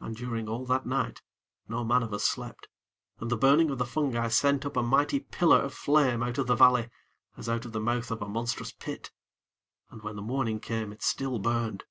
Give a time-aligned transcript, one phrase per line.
[0.00, 1.20] And during all that night
[1.68, 2.68] no man of us slept,
[3.18, 6.46] and the burning of the fungi sent up a mighty pillar of flame out of
[6.46, 6.88] the valley,
[7.36, 9.10] as out of the mouth of a monstrous pit
[9.90, 11.84] and when the morning came it still burned.